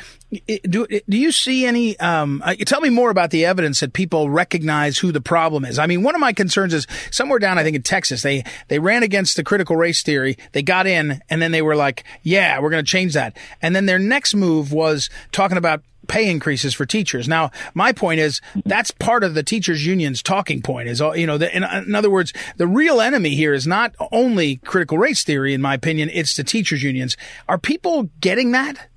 [0.63, 1.99] do do you see any?
[1.99, 5.79] Um, uh, tell me more about the evidence that people recognize who the problem is.
[5.79, 8.79] I mean, one of my concerns is somewhere down, I think in Texas, they they
[8.79, 10.37] ran against the critical race theory.
[10.53, 13.37] They got in and then they were like, yeah, we're going to change that.
[13.61, 17.29] And then their next move was talking about pay increases for teachers.
[17.29, 21.39] Now, my point is that's part of the teachers union's talking point is, you know,
[21.39, 25.55] the, in, in, other words, the real enemy here is not only critical race theory,
[25.55, 27.17] in my opinion, it's the teachers unions.
[27.49, 28.90] Are people getting that?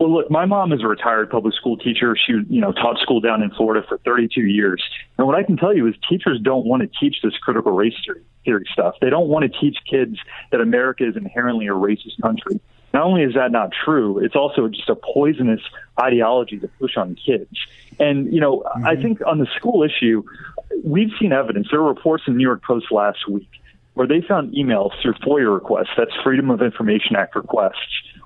[0.00, 2.16] Well, look, my mom is a retired public school teacher.
[2.16, 4.82] She, you know, taught school down in Florida for 32 years.
[5.18, 7.92] And what I can tell you is teachers don't want to teach this critical race
[8.06, 8.94] theory, theory stuff.
[9.02, 10.16] They don't want to teach kids
[10.52, 12.60] that America is inherently a racist country.
[12.94, 15.60] Not only is that not true, it's also just a poisonous
[16.00, 17.54] ideology to push on kids.
[17.98, 18.86] And, you know, mm-hmm.
[18.86, 20.24] I think on the school issue,
[20.82, 21.68] we've seen evidence.
[21.70, 23.50] There were reports in the New York Post last week
[23.94, 27.76] where they found emails through FOIA requests, that's Freedom of Information Act requests,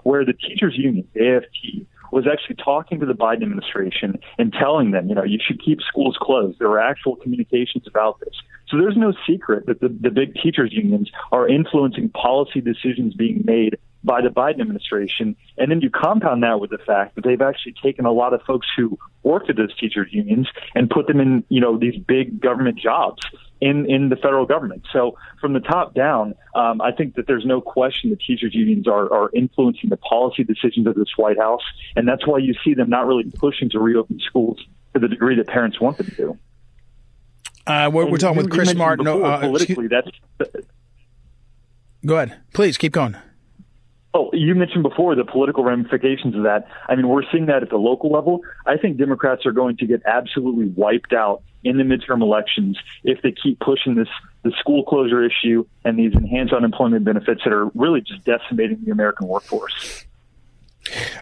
[0.05, 5.09] where the teachers union, AFT, was actually talking to the Biden administration and telling them,
[5.09, 6.61] you know, you should keep schools closed.
[6.61, 8.35] There were actual communications about this.
[8.69, 13.43] So there's no secret that the, the big teachers unions are influencing policy decisions being
[13.45, 15.35] made by the Biden administration.
[15.59, 18.43] And then you compound that with the fact that they've actually taken a lot of
[18.43, 22.41] folks who worked at those teachers unions and put them in, you know, these big
[22.41, 23.23] government jobs
[23.61, 24.87] in, in the federal government.
[24.93, 28.87] So from the top down, um, I think that there's no question that teachers unions
[28.87, 31.63] are, are influencing the policy decisions of this White House.
[31.97, 34.59] And that's why you see them not really pushing to reopen schools
[34.93, 36.39] to the degree that parents want them to.
[37.67, 39.05] Uh, we're, we're talking with Chris Martin.
[39.05, 40.09] Before, uh, politically, that's.
[42.05, 42.39] Go ahead.
[42.53, 43.17] Please keep going.
[44.17, 46.69] Oh, you mentioned before the political ramifications of that.
[46.89, 48.43] I mean, we're seeing that at the local level.
[48.65, 53.23] I think Democrats are going to get absolutely wiped out in the midterm elections if
[53.23, 54.09] they keep pushing this
[54.45, 58.93] the school closure issue and these enhanced unemployment benefits that are really just decimating the
[58.93, 60.05] American workforce.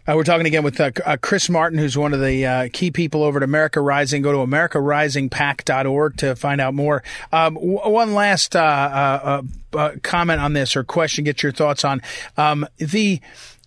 [0.07, 2.91] Uh, we're talking again with uh, uh, Chris Martin, who's one of the uh, key
[2.91, 4.23] people over at America Rising.
[4.23, 7.03] Go to AmericaRisingPAC.org to find out more.
[7.33, 12.03] Um, w- one last uh, uh, comment on this or question, get your thoughts on
[12.37, 13.21] um, the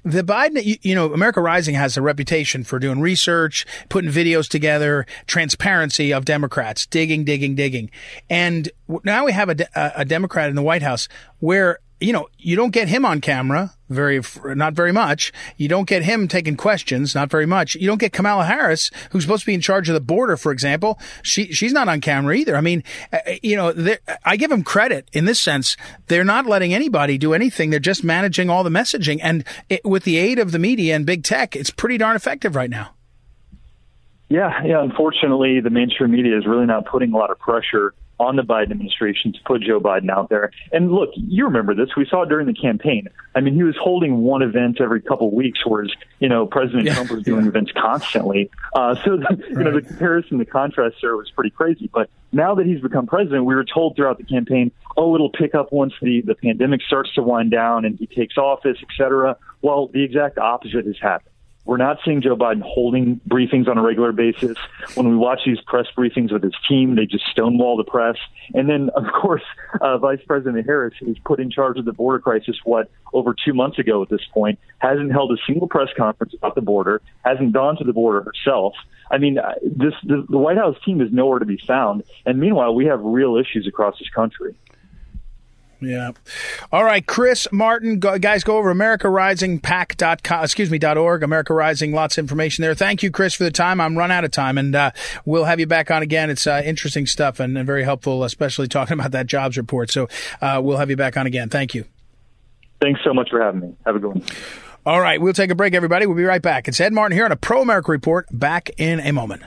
[0.04, 4.48] the Biden, you, you, know, America Rising has a reputation for doing research, putting videos
[4.48, 7.90] together, transparency of Democrats, digging, digging, digging.
[8.30, 8.70] And
[9.04, 11.08] now we have a, a Democrat in the White House
[11.40, 15.32] where you know, you don't get him on camera very, not very much.
[15.58, 17.76] You don't get him taking questions, not very much.
[17.76, 20.52] You don't get Kamala Harris, who's supposed to be in charge of the border, for
[20.52, 21.00] example.
[21.22, 22.56] She, she's not on camera either.
[22.56, 25.78] I mean, uh, you know, I give them credit in this sense.
[26.08, 27.70] They're not letting anybody do anything.
[27.70, 29.20] They're just managing all the messaging.
[29.22, 32.56] And it, with the aid of the media and big tech, it's pretty darn effective
[32.56, 32.92] right now.
[34.30, 34.82] Yeah, yeah.
[34.82, 38.72] Unfortunately, the mainstream media is really not putting a lot of pressure on the Biden
[38.72, 40.52] administration to put Joe Biden out there.
[40.72, 41.90] And look, you remember this.
[41.98, 43.10] We saw it during the campaign.
[43.36, 46.86] I mean, he was holding one event every couple of weeks, whereas, you know, President
[46.86, 46.94] yeah.
[46.94, 47.50] Trump was doing yeah.
[47.50, 48.50] events constantly.
[48.74, 49.66] Uh, so, the, you right.
[49.66, 51.90] know, the comparison, the contrast there was pretty crazy.
[51.94, 55.54] But now that he's become president, we were told throughout the campaign, oh, it'll pick
[55.54, 59.36] up once the, the pandemic starts to wind down and he takes office, et cetera.
[59.62, 61.32] Well, the exact opposite has happened.
[61.66, 64.56] We're not seeing Joe Biden holding briefings on a regular basis.
[64.94, 68.18] When we watch these press briefings with his team, they just stonewall the press.
[68.54, 69.42] And then, of course,
[69.82, 73.54] uh, Vice President Harris, who's put in charge of the border crisis, what, over two
[73.54, 77.52] months ago at this point, hasn't held a single press conference about the border, hasn't
[77.52, 78.76] gone to the border herself.
[79.10, 82.04] I mean, uh, this the, the White House team is nowhere to be found.
[82.28, 84.56] And meanwhile, we have real issues across this country.
[85.86, 86.12] Yeah.
[86.72, 92.18] All right, Chris Martin, go, guys, go over AmericaRisingPAC.com, excuse me, .org, America Rising, lots
[92.18, 92.74] of information there.
[92.74, 93.80] Thank you, Chris, for the time.
[93.80, 94.92] I'm run out of time, and uh,
[95.26, 96.30] we'll have you back on again.
[96.30, 99.92] It's uh, interesting stuff and, and, very helpful, especially talking about that jobs report.
[99.92, 100.08] So
[100.42, 101.50] uh, we'll have you back on again.
[101.50, 101.86] Thank you.
[102.82, 103.76] Thanks so much for having me.
[103.86, 104.24] Have a good one.
[104.86, 106.06] All right, we'll take a break, everybody.
[106.06, 106.68] We'll be right back.
[106.68, 108.28] It's Ed Martin here on a Pro America Report.
[108.32, 109.44] Back in a moment.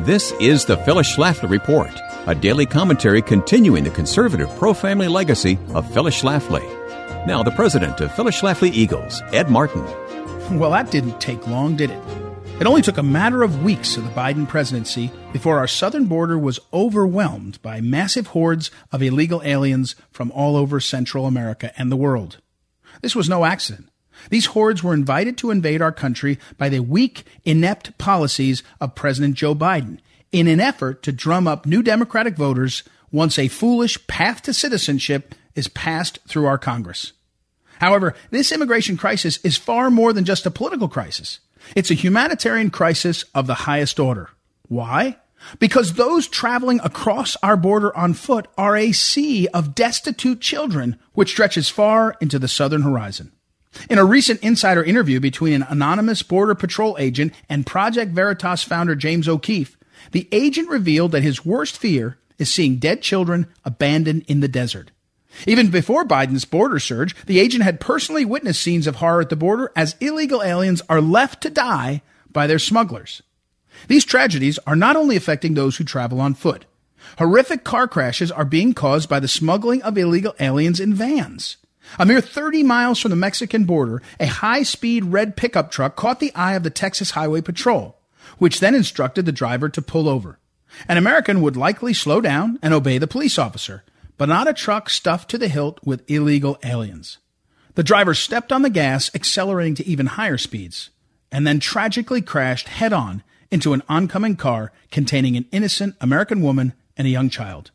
[0.00, 1.90] This is the Phyllis Schlafly Report
[2.26, 6.64] a daily commentary continuing the conservative pro family legacy of Phyllis Schlafly.
[7.24, 9.84] Now, the president of Phyllis Schlafly Eagles, Ed Martin.
[10.46, 12.00] Well, that didn't take long, did it?
[12.60, 16.38] It only took a matter of weeks of the Biden presidency before our southern border
[16.38, 21.96] was overwhelmed by massive hordes of illegal aliens from all over Central America and the
[21.96, 22.40] world.
[23.02, 23.88] This was no accident.
[24.30, 29.34] These hordes were invited to invade our country by the weak, inept policies of President
[29.34, 29.98] Joe Biden
[30.38, 35.34] in an effort to drum up new Democratic voters once a foolish path to citizenship
[35.54, 37.12] is passed through our Congress.
[37.80, 41.40] However, this immigration crisis is far more than just a political crisis.
[41.74, 44.30] It's a humanitarian crisis of the highest order.
[44.68, 45.16] Why?
[45.58, 51.30] Because those traveling across our border on foot are a sea of destitute children which
[51.30, 53.32] stretches far into the southern horizon.
[53.90, 58.94] In a recent insider interview between an anonymous Border Patrol agent and Project Veritas founder
[58.94, 59.76] James O'Keefe,
[60.12, 64.90] the agent revealed that his worst fear is seeing dead children abandoned in the desert.
[65.46, 69.36] Even before Biden's border surge, the agent had personally witnessed scenes of horror at the
[69.36, 73.22] border as illegal aliens are left to die by their smugglers.
[73.88, 76.64] These tragedies are not only affecting those who travel on foot.
[77.18, 81.58] Horrific car crashes are being caused by the smuggling of illegal aliens in vans.
[81.98, 86.18] A mere 30 miles from the Mexican border, a high speed red pickup truck caught
[86.18, 87.96] the eye of the Texas Highway Patrol
[88.38, 90.38] which then instructed the driver to pull over.
[90.88, 93.84] An American would likely slow down and obey the police officer,
[94.16, 97.18] but not a truck stuffed to the hilt with illegal aliens.
[97.74, 100.90] The driver stepped on the gas, accelerating to even higher speeds,
[101.30, 106.72] and then tragically crashed head on into an oncoming car containing an innocent American woman
[106.96, 107.70] and a young child.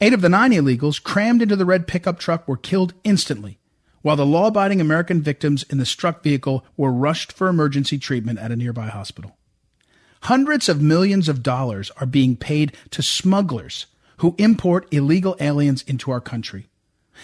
[0.00, 3.58] Eight of the nine illegals crammed into the red pickup truck were killed instantly,
[4.02, 8.38] while the law abiding American victims in the struck vehicle were rushed for emergency treatment
[8.38, 9.37] at a nearby hospital.
[10.22, 13.86] Hundreds of millions of dollars are being paid to smugglers
[14.18, 16.68] who import illegal aliens into our country.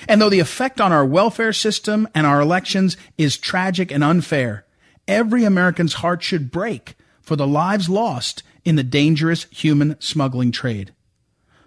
[0.08, 4.64] And though the effect on our welfare system and our elections is tragic and unfair,
[5.06, 10.92] every American's heart should break for the lives lost in the dangerous human smuggling trade.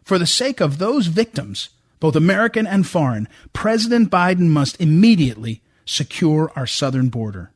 [0.04, 1.70] For the sake of those victims,
[2.00, 7.52] both American and foreign, President Biden must immediately secure our southern border.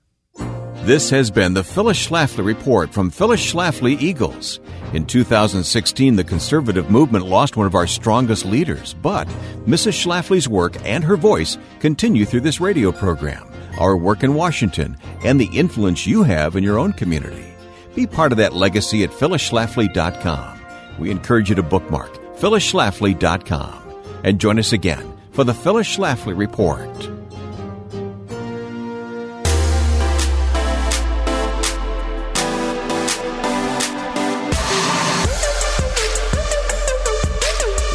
[0.83, 4.59] This has been the Phyllis Schlafly Report from Phyllis Schlafly Eagles.
[4.93, 9.27] In 2016, the conservative movement lost one of our strongest leaders, but
[9.67, 9.93] Mrs.
[9.93, 15.39] Schlafly's work and her voice continue through this radio program, our work in Washington, and
[15.39, 17.53] the influence you have in your own community.
[17.93, 20.61] Be part of that legacy at phyllisschlafly.com.
[20.97, 27.20] We encourage you to bookmark phyllisschlafly.com and join us again for the Phyllis Schlafly Report.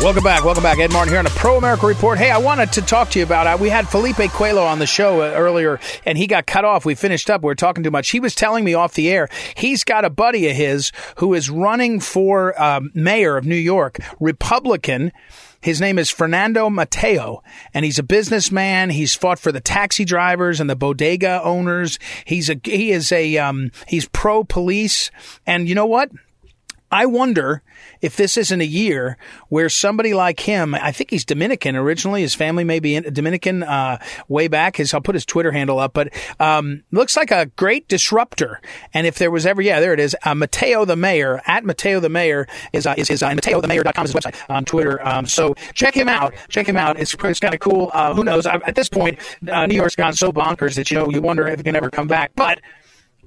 [0.03, 0.44] Welcome back.
[0.44, 0.78] Welcome back.
[0.78, 2.18] Ed Martin here on the Pro America Report.
[2.18, 4.86] Hey, I wanted to talk to you about, uh, we had Felipe Cuello on the
[4.86, 6.84] show uh, earlier and he got cut off.
[6.84, 7.40] We finished up.
[7.40, 8.11] We were talking too much.
[8.11, 11.49] He was telling me off the air, he's got a buddy of his who is
[11.49, 15.12] running for um, mayor of New York, Republican.
[15.62, 17.42] His name is Fernando Mateo,
[17.72, 18.90] and he's a businessman.
[18.90, 21.99] He's fought for the taxi drivers and the bodega owners.
[22.26, 25.11] He's a he is a um, he's pro police,
[25.47, 26.11] and you know what?
[26.91, 27.62] I wonder
[28.01, 29.16] if this isn't a year
[29.49, 33.99] where somebody like him, I think he's Dominican originally, his family may be Dominican uh,
[34.28, 34.76] way back.
[34.76, 38.61] His I'll put his Twitter handle up, but um, looks like a great disruptor.
[38.95, 40.16] And if there was ever, yeah, there it is.
[40.22, 44.12] Uh, Mateo the Mayor at Mateo the Mayor is uh, is his uh, MateoTheMayor.com is
[44.12, 45.05] his website on Twitter.
[45.07, 46.34] Um, so check him out.
[46.49, 47.01] Check him out.
[47.01, 47.91] It's, it's kind of cool.
[47.93, 48.47] Uh, who knows?
[48.47, 49.18] I, at this point,
[49.49, 51.91] uh, New York's gone so bonkers that you know you wonder if it can ever
[51.91, 52.61] come back, but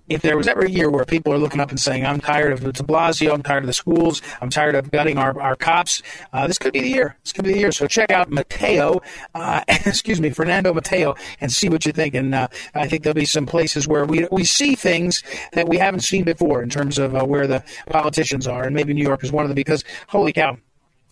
[0.10, 2.52] if there was ever a year where people are looking up and saying, I'm tired
[2.52, 6.02] of de Blasio, I'm tired of the schools, I'm tired of gutting our, our cops,
[6.34, 7.18] uh, this could be the year.
[7.24, 7.72] This could be the year.
[7.72, 9.02] So check out Mateo,
[9.36, 12.16] uh, excuse me, Fernando Mateo, and see what you think.
[12.16, 15.78] And uh, I think there'll be some places where we, we see things that we
[15.78, 18.64] haven't seen before in terms of uh, where the politicians are.
[18.64, 20.58] And maybe New York is one of them because, holy cow,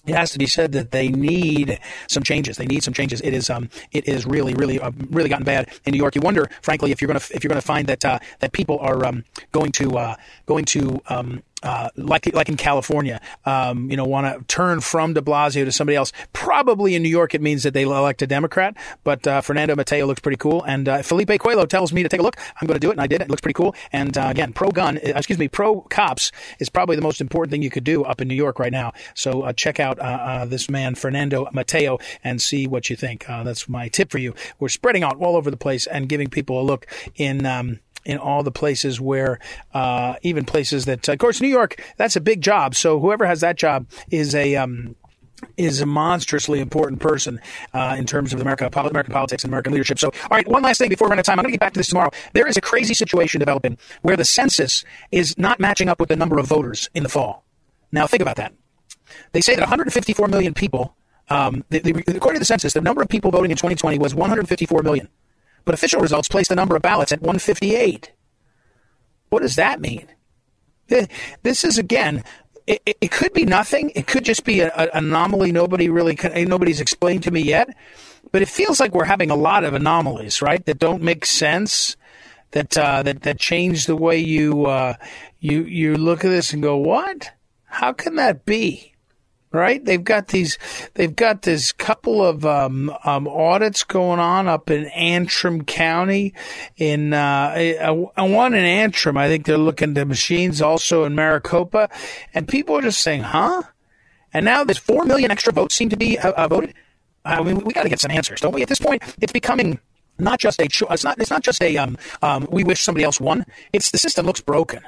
[0.07, 2.57] it has to be said that they need some changes.
[2.57, 3.21] They need some changes.
[3.21, 6.15] It is um, it is really, really, uh, really gotten bad in New York.
[6.15, 9.05] You wonder, frankly, if you're gonna if you're gonna find that uh, that people are
[9.05, 14.05] um, going to uh, going to um, uh, like like in California, um, you know,
[14.05, 16.13] want to turn from De Blasio to somebody else.
[16.31, 18.77] Probably in New York, it means that they elect a Democrat.
[19.03, 22.21] But uh, Fernando Mateo looks pretty cool, and uh, Felipe Cuello tells me to take
[22.21, 22.37] a look.
[22.61, 23.21] I'm going to do it, and I did.
[23.21, 23.75] It looks pretty cool.
[23.91, 27.51] And uh, again, pro gun, uh, excuse me, pro cops is probably the most important
[27.51, 28.93] thing you could do up in New York right now.
[29.13, 29.97] So check out
[30.49, 33.25] this man Fernando Mateo and see what you think.
[33.27, 34.33] that's my tip for you.
[34.57, 37.45] We're spreading out all over the place and giving people a look in.
[37.45, 39.37] Um, in all the places where,
[39.73, 42.73] uh, even places that, of course, New York, that's a big job.
[42.73, 44.95] So whoever has that job is a, um,
[45.57, 47.39] is a monstrously important person
[47.73, 49.99] uh, in terms of America, American politics and American leadership.
[49.99, 51.37] So, all right, one last thing before we run out of time.
[51.37, 52.09] I'm going to get back to this tomorrow.
[52.33, 56.15] There is a crazy situation developing where the census is not matching up with the
[56.15, 57.43] number of voters in the fall.
[57.91, 58.53] Now, think about that.
[59.33, 60.95] They say that 154 million people,
[61.29, 64.15] um, the, the, according to the census, the number of people voting in 2020 was
[64.15, 65.09] 154 million
[65.67, 68.13] but official results place the number of ballots at 158.
[69.29, 70.07] What does that mean?
[70.87, 72.23] This is again,
[72.65, 73.91] it, it could be nothing.
[73.93, 75.51] It could just be an anomaly.
[75.51, 77.75] Nobody really, nobody's explained to me yet.
[78.31, 80.65] But it feels like we're having a lot of anomalies, right?
[80.65, 81.97] That don't make sense.
[82.51, 84.93] That uh, that that change the way you uh,
[85.41, 87.31] you you look at this and go, what?
[87.65, 88.93] How can that be?
[89.51, 89.83] Right?
[89.83, 90.57] They've got these,
[90.95, 96.33] they've got this couple of um, um, audits going on up in Antrim County.
[96.77, 101.89] In uh, one in Antrim, I think they're looking to machines also in Maricopa,
[102.33, 103.63] and people are just saying, "Huh?"
[104.33, 106.73] And now there's four million extra votes seem to be uh, uh voted.
[107.25, 108.61] I mean, we got to get some answers, don't we?
[108.61, 109.79] At this point, it's becoming
[110.19, 110.65] not just a.
[110.65, 111.19] It's not.
[111.19, 111.77] It's not just a.
[111.77, 113.45] Um, um, we wish somebody else won.
[113.73, 114.81] It's the system looks broken.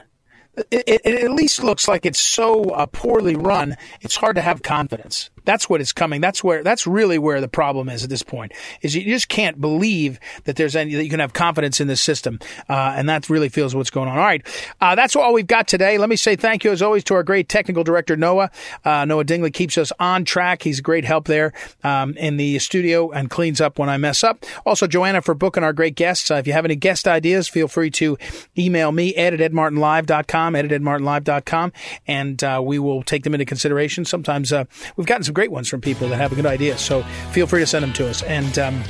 [0.71, 3.75] It, it, at least looks like it's so uh, poorly run.
[4.01, 5.29] It's hard to have confidence.
[5.45, 6.21] That's what is coming.
[6.21, 8.51] That's where that's really where the problem is at this point.
[8.81, 12.01] Is you just can't believe that there's any that you can have confidence in this
[12.01, 12.39] system,
[12.69, 14.17] uh, and that really feels what's going on.
[14.17, 14.45] All right,
[14.79, 15.97] uh, that's all we've got today.
[15.97, 18.51] Let me say thank you as always to our great technical director Noah.
[18.85, 20.61] Uh, Noah Dingley keeps us on track.
[20.61, 21.53] He's a great help there
[21.83, 24.45] um, in the studio and cleans up when I mess up.
[24.65, 26.29] Also, Joanna for booking our great guests.
[26.29, 28.17] Uh, if you have any guest ideas, feel free to
[28.57, 31.73] email me ed at edmartinlive.com, ed at edmartinlive.com,
[32.07, 34.05] and uh, we will take them into consideration.
[34.05, 36.77] Sometimes uh, we've gotten some great ones from people that have a good idea.
[36.77, 38.23] So feel free to send them to us.
[38.23, 38.83] And um,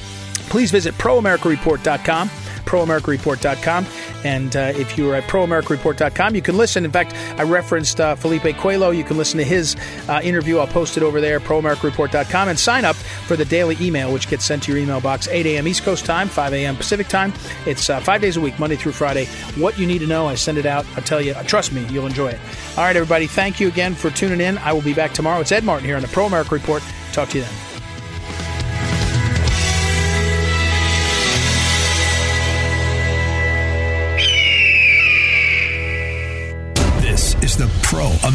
[0.50, 2.30] please visit proamericareport.com
[2.70, 3.86] proamericareport.com.
[4.24, 6.86] And uh, if you are at proamericareport.com, you can listen.
[6.86, 8.96] In fact, I referenced uh, Felipe Cuello.
[8.96, 9.76] You can listen to his
[10.08, 10.60] uh, interview.
[10.60, 14.46] I'll post it over there, proamericareport.com, and sign up for the daily email, which gets
[14.46, 15.68] sent to your email box 8 a.m.
[15.68, 16.76] East Coast time, 5 a.m.
[16.76, 17.34] Pacific time.
[17.66, 19.26] It's uh, five days a week, Monday through Friday.
[19.56, 20.86] What you need to know, I send it out.
[20.96, 22.40] I tell you, trust me, you'll enjoy it.
[22.78, 24.58] All right, everybody, thank you again for tuning in.
[24.60, 25.42] I will be back tomorrow.
[25.42, 26.84] It's Ed Martin here on the Pro America Report.
[27.14, 27.69] Talk to you then.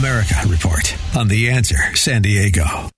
[0.05, 2.91] America Report on The Answer San Diego.